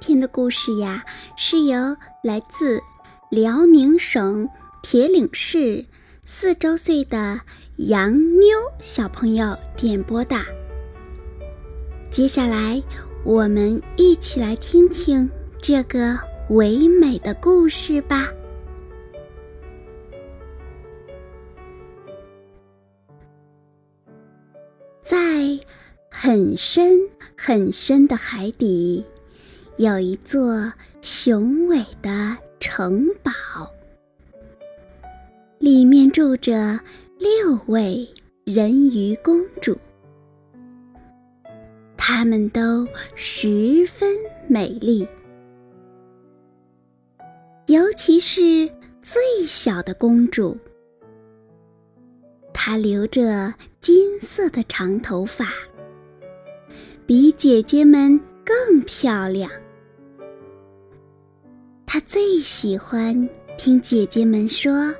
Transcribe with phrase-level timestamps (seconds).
[0.00, 1.04] 今天的故事呀，
[1.36, 2.80] 是由来自
[3.32, 4.48] 辽宁省
[4.80, 5.84] 铁岭市
[6.24, 7.40] 四周岁的
[7.78, 10.36] 杨妞小朋友点播的。
[12.12, 12.80] 接下来，
[13.24, 15.28] 我们一起来听听
[15.60, 16.16] 这个
[16.50, 18.28] 唯美的故事吧。
[25.02, 25.58] 在
[26.08, 27.00] 很深
[27.36, 29.04] 很深的海底。
[29.78, 33.30] 有一座雄伟的城堡，
[35.60, 36.80] 里面住着
[37.16, 38.04] 六位
[38.44, 39.78] 人鱼公主，
[41.96, 44.16] 她们都十分
[44.48, 45.06] 美丽，
[47.66, 48.68] 尤其是
[49.00, 50.58] 最小的公主，
[52.52, 55.46] 她留着金色的长头发，
[57.06, 59.48] 比姐姐们更漂亮。
[61.90, 64.94] 他最喜欢听姐姐们说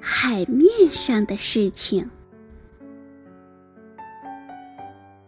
[0.00, 2.04] 海面上的事情，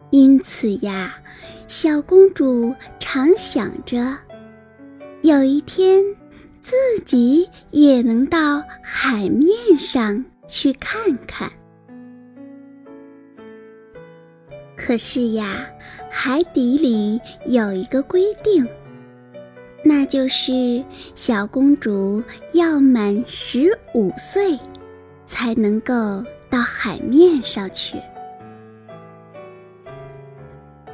[0.09, 1.15] 因此呀，
[1.69, 4.13] 小公主常想着，
[5.21, 6.03] 有一天
[6.61, 11.49] 自己也能到海面上去看看。
[14.75, 15.65] 可是呀，
[16.11, 18.67] 海底里有一个规定。
[19.87, 20.83] 那就是
[21.13, 24.57] 小公主要满十五岁，
[25.27, 25.93] 才能够
[26.49, 27.95] 到海面上去。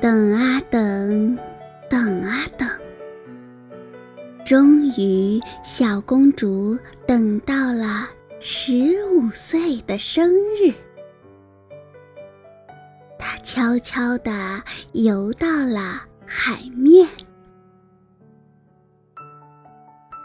[0.01, 1.39] 等啊等，
[1.89, 2.67] 等啊等，
[4.45, 6.77] 终于小公主
[7.07, 8.09] 等到了
[8.41, 10.29] 十五岁的生
[10.61, 10.73] 日。
[13.17, 14.61] 她悄悄地
[14.91, 17.07] 游到了海面。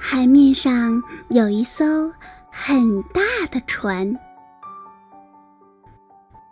[0.09, 1.85] 海面上有一艘
[2.49, 4.17] 很大的船，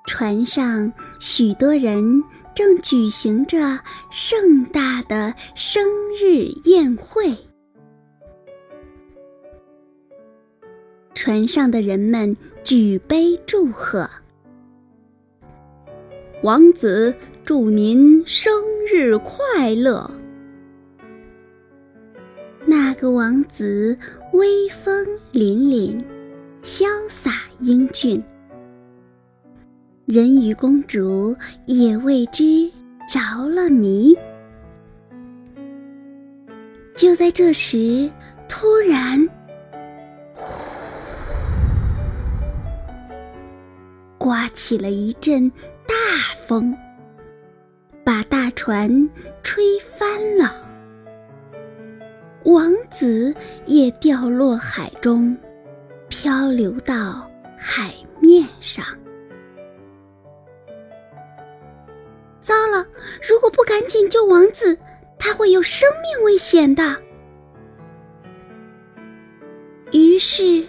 [0.08, 2.20] 船上许多人
[2.52, 3.78] 正举行着
[4.10, 5.88] 盛大的生
[6.20, 7.32] 日宴会。
[11.14, 14.10] 船上的人们举杯祝贺
[16.42, 18.52] ：“王子，祝您生
[18.92, 20.10] 日快乐！”
[22.94, 23.98] 那个王子
[24.34, 26.00] 威风凛凛，
[26.62, 28.22] 潇洒英俊，
[30.06, 32.70] 人鱼公主也为之
[33.08, 34.16] 着了迷。
[36.94, 38.08] 就在这时，
[38.48, 39.28] 突然，
[44.16, 45.50] 刮起了一阵
[45.84, 45.94] 大
[46.46, 46.72] 风，
[48.04, 49.10] 把大船
[49.42, 49.64] 吹
[49.98, 50.63] 翻了。
[52.44, 53.34] 王子
[53.64, 55.36] 也掉落海中，
[56.08, 58.84] 漂流到海面上。
[62.42, 62.86] 糟了！
[63.26, 64.78] 如果不赶紧救王子，
[65.18, 66.94] 他会有生命危险的。
[69.92, 70.66] 于是，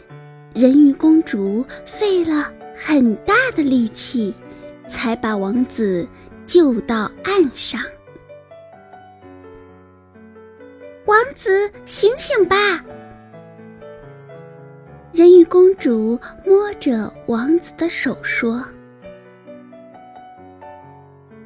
[0.53, 4.34] 人鱼公主费了很大的力气，
[4.88, 6.08] 才把王子
[6.47, 7.81] 救到岸上。
[11.25, 12.86] 王子，醒醒吧！
[15.12, 18.63] 人鱼公主摸着王子的手说。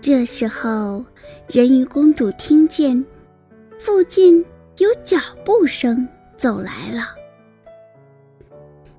[0.02, 1.06] 这时候，
[1.48, 3.04] 人鱼公主听见
[3.78, 4.46] 附近
[4.80, 6.06] 有脚步声
[6.36, 7.16] 走来了，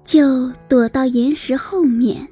[0.06, 2.26] 就躲到岩石后面。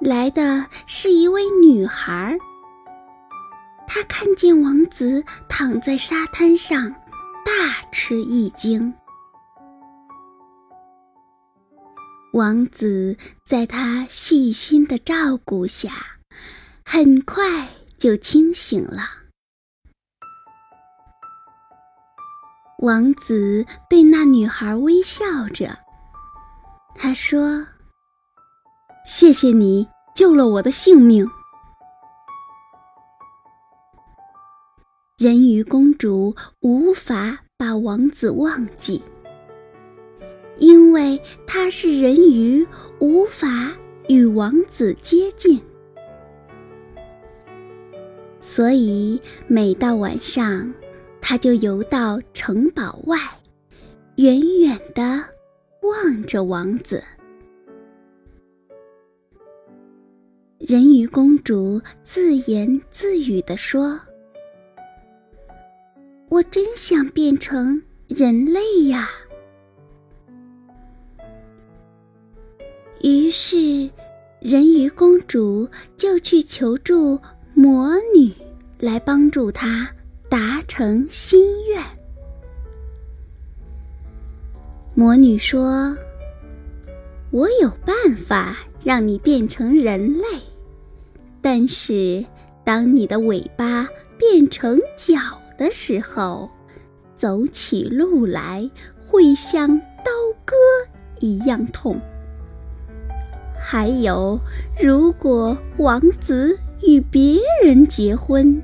[0.00, 2.34] 来的是一位女孩。
[3.94, 6.90] 他看见王子躺在沙滩上，
[7.44, 8.90] 大吃一惊。
[12.32, 15.92] 王子在他细心的照顾下，
[16.86, 17.68] 很快
[17.98, 19.10] 就清醒了。
[22.78, 25.78] 王子对那女孩微笑着，
[26.94, 27.66] 他说
[29.04, 31.28] ：“谢谢你救了我的性命。”
[35.18, 39.00] 人鱼公主无法把王子忘记，
[40.58, 42.66] 因为她是人鱼，
[42.98, 43.72] 无法
[44.08, 45.60] 与王子接近。
[48.40, 50.72] 所以每到晚上，
[51.20, 53.16] 她就游到城堡外，
[54.16, 55.22] 远远地
[55.82, 57.04] 望着王子。
[60.58, 64.00] 人鱼公主自言自语地说。
[66.32, 69.10] 我真想变成人类呀！
[73.02, 73.90] 于是，
[74.40, 77.20] 人鱼公主就去求助
[77.52, 78.32] 魔女，
[78.78, 79.86] 来帮助她
[80.30, 81.84] 达成心愿。
[84.94, 85.94] 魔女说
[87.30, 90.24] ：“我有办法让你变成人类，
[91.42, 92.24] 但是
[92.64, 93.86] 当你的尾巴
[94.16, 95.18] 变成脚。”
[95.62, 96.50] 的时候，
[97.16, 98.68] 走起路来
[99.06, 100.10] 会像刀
[100.44, 100.56] 割
[101.20, 101.96] 一样痛。
[103.56, 104.36] 还有，
[104.82, 108.60] 如果王子与别人结婚，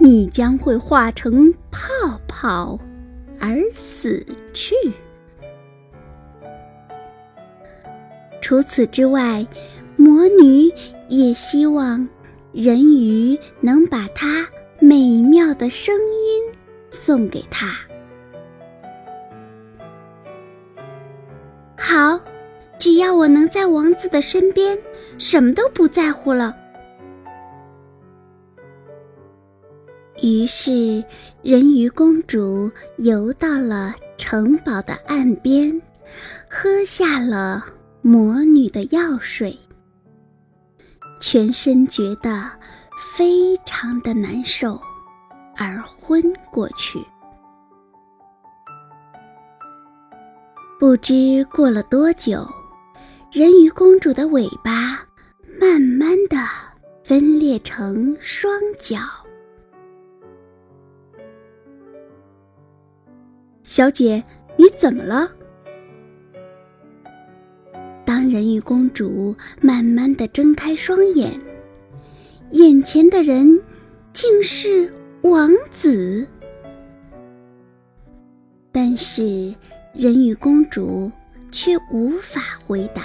[0.00, 1.82] 你将会化成泡
[2.28, 2.78] 泡
[3.40, 4.76] 而死去。
[8.40, 9.44] 除此之外，
[9.96, 10.72] 魔女
[11.08, 12.08] 也希望
[12.52, 14.46] 人鱼能把它。
[14.78, 16.42] 美妙的声音
[16.90, 17.76] 送给他。
[21.76, 22.20] 好，
[22.78, 24.78] 只要我能在王子的身边，
[25.18, 26.54] 什么都不在乎了。
[30.22, 31.02] 于是，
[31.42, 35.80] 人鱼公主游到了城堡的岸边，
[36.48, 37.64] 喝下了
[38.02, 39.56] 魔女的药水，
[41.20, 42.50] 全身觉得。
[42.96, 44.80] 非常的难受，
[45.56, 46.98] 而昏过去。
[50.78, 52.46] 不知过了多久，
[53.32, 55.02] 人鱼公主的尾巴
[55.60, 56.36] 慢慢的
[57.02, 58.98] 分裂成双脚。
[63.62, 64.22] 小姐，
[64.56, 65.30] 你怎么了？
[68.04, 71.38] 当人鱼公主慢慢的睁开双眼。
[72.52, 73.60] 眼前的人
[74.12, 76.26] 竟是王子，
[78.70, 79.54] 但是
[79.92, 81.10] 人鱼公主
[81.50, 83.02] 却无法回答，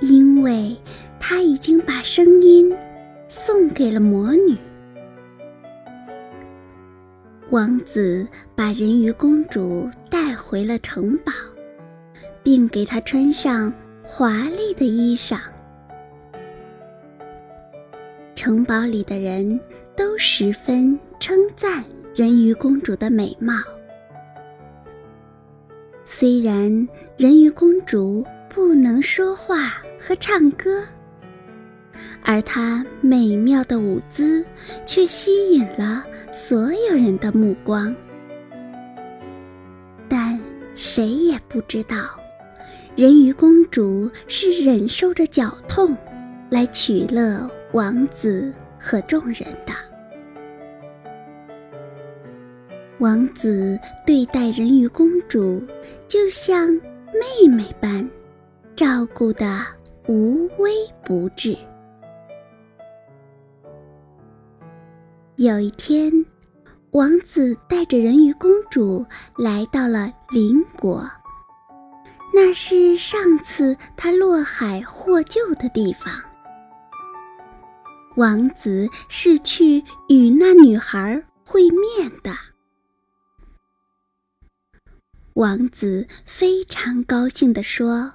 [0.00, 0.76] 因为
[1.20, 2.74] 她已经把声音
[3.28, 4.56] 送给了魔女。
[7.50, 8.26] 王子
[8.56, 11.32] 把人鱼公主带回了城堡，
[12.42, 15.38] 并给她穿上华丽的衣裳。
[18.42, 19.60] 城堡里的人
[19.94, 21.80] 都十分称赞
[22.12, 23.54] 人鱼公主的美貌。
[26.04, 30.82] 虽然人鱼公主不能说话和唱歌，
[32.24, 34.44] 而她美妙的舞姿
[34.84, 37.94] 却吸引了所有人的目光。
[40.08, 40.36] 但
[40.74, 42.10] 谁也不知道，
[42.96, 45.96] 人鱼公主是忍受着绞痛
[46.50, 47.48] 来取乐。
[47.72, 49.72] 王子和众人的
[52.98, 55.60] 王子对待人鱼公主，
[56.06, 58.06] 就像妹妹般，
[58.76, 59.64] 照顾的
[60.06, 60.70] 无微
[61.02, 61.56] 不至。
[65.36, 66.12] 有一天，
[66.90, 69.04] 王子带着人鱼公主
[69.36, 71.10] 来到了邻国，
[72.34, 76.12] 那是上次他落海获救的地方。
[78.16, 82.36] 王子是去与那女孩会面的。
[85.34, 88.12] 王子非常高兴地说：“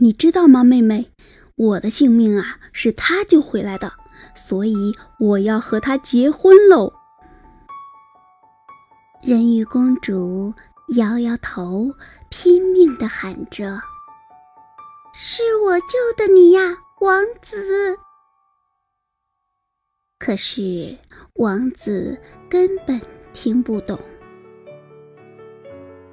[0.00, 1.10] 你知道吗，妹妹，
[1.56, 3.90] 我的性命啊是他救回来的，
[4.34, 6.92] 所以我要和他结婚喽。”
[9.24, 10.52] 人鱼公主
[10.96, 11.90] 摇摇头，
[12.28, 13.80] 拼命地喊着
[15.14, 17.98] ：“是我救的你呀，王子！”
[20.18, 20.96] 可是
[21.34, 22.16] 王子
[22.48, 23.00] 根本
[23.32, 23.98] 听不懂。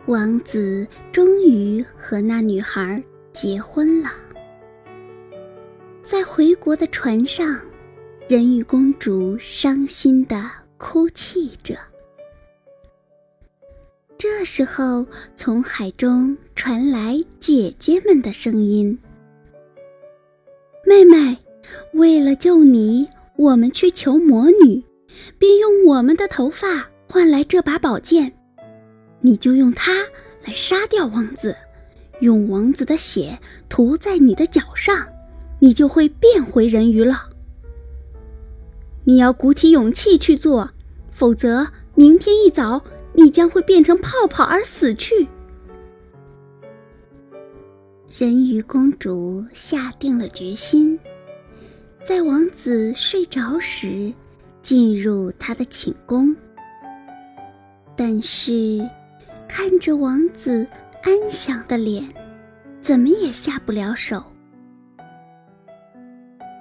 [0.07, 4.11] 王子终于和那女孩结婚了。
[6.03, 7.57] 在回国的船上，
[8.27, 11.77] 人鱼公主伤心的哭泣着。
[14.17, 15.05] 这时候，
[15.35, 18.97] 从海中传来姐姐们的声音
[20.85, 21.37] ：“妹妹，
[21.93, 23.07] 为了救你。”
[23.41, 24.83] 我们去求魔女，
[25.39, 28.31] 便用我们的头发换来这把宝剑，
[29.19, 30.05] 你就用它
[30.45, 31.55] 来杀掉王子，
[32.19, 35.07] 用王子的血涂在你的脚上，
[35.57, 37.29] 你就会变回人鱼了。
[39.05, 40.69] 你要鼓起勇气去做，
[41.11, 42.79] 否则明天一早
[43.13, 45.27] 你将会变成泡泡而死去。
[48.15, 50.99] 人鱼公主下定了决心，
[52.03, 54.13] 在王子睡着时
[54.61, 56.35] 进入他的寝宫。
[57.95, 58.87] 但是，
[59.47, 60.65] 看着王子
[61.03, 62.07] 安详的脸，
[62.79, 64.23] 怎么也下不了手。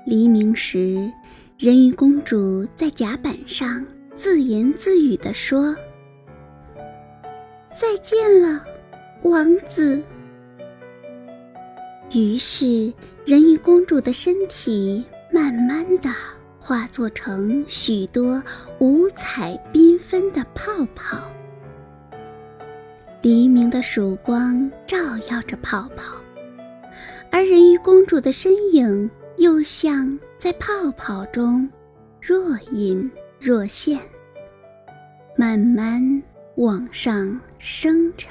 [0.06, 1.11] 黎明时。
[1.59, 5.76] 人鱼公主在甲板上自言自语地说
[7.76, 8.64] ：“再见了，
[9.25, 10.02] 王子。”
[12.14, 12.90] 于是，
[13.26, 16.10] 人鱼公主的身体慢慢的
[16.58, 18.42] 化作成许多
[18.78, 21.18] 五彩缤纷的泡泡。
[23.22, 24.99] 黎明的曙光照
[25.30, 26.14] 耀着泡泡，
[27.30, 30.18] 而人鱼公主的身影又像……
[30.40, 31.68] 在泡泡中
[32.18, 34.00] 若隐若现，
[35.37, 36.00] 慢慢
[36.54, 38.26] 往上升着。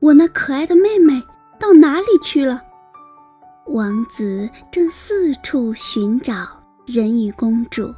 [0.00, 1.22] 我那可爱的妹妹
[1.60, 2.60] 到哪里去了？
[3.66, 6.46] 王子正四处寻找
[6.86, 7.92] 人鱼公主。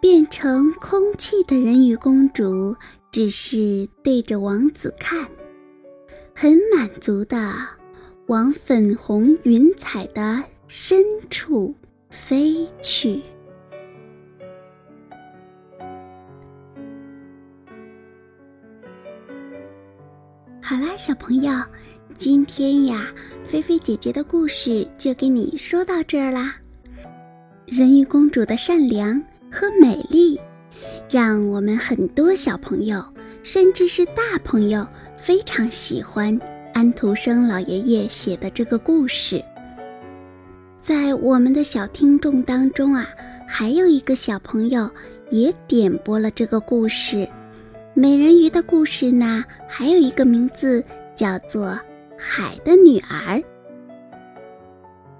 [0.00, 2.74] 变成空气的人鱼公主
[3.10, 5.26] 只是对着王子看，
[6.34, 7.52] 很满足的。
[8.28, 11.74] 往粉红云彩的深处
[12.08, 13.20] 飞去。
[20.62, 21.52] 好啦，小朋友，
[22.18, 23.08] 今天呀，
[23.44, 26.54] 菲菲姐姐的故事就给你说到这儿啦。
[27.66, 30.38] 人鱼公主的善良和美丽，
[31.10, 33.04] 让我们很多小朋友，
[33.42, 36.38] 甚至是大朋友非常喜欢。
[36.74, 39.42] 安徒生老爷爷写的这个故事，
[40.80, 43.06] 在我们的小听众当中啊，
[43.46, 44.90] 还有一个小朋友
[45.30, 47.28] 也点播了这个故事。
[47.92, 50.82] 美人鱼的故事呢，还有一个名字
[51.14, 51.66] 叫做
[52.24, 53.36] 《海的女儿》。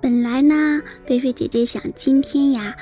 [0.00, 2.76] 本来呢，菲菲姐姐想今天呀，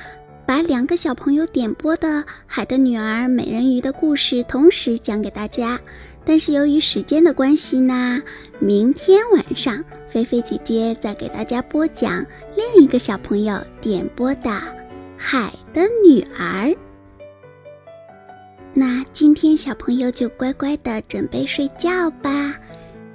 [0.45, 2.07] 把两个小朋友点播的
[2.45, 5.79] 《海的女儿》美人鱼的故事同时讲给大家。
[6.23, 8.21] 但是由于时间的关系呢，
[8.59, 12.23] 明天晚上菲菲姐姐再给大家播讲
[12.55, 14.49] 另一个小朋友点播的
[15.17, 16.67] 《海的女儿》。
[18.73, 22.55] 那今天小朋友就乖乖的准备睡觉吧，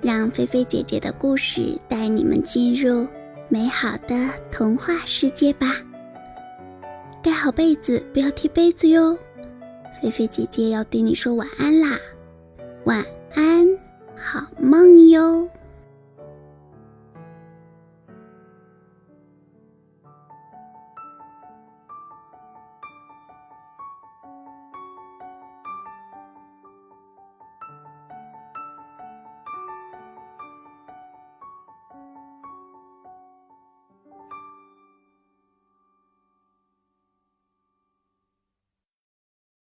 [0.01, 3.07] 让菲菲姐姐的故事带你们进入
[3.49, 5.77] 美好的童话世界吧。
[7.23, 9.17] 盖好被子不要踢被子哟。
[10.01, 11.99] 菲菲姐姐要对你说晚安啦。
[12.85, 13.67] 晚安
[14.15, 15.49] 好梦哟。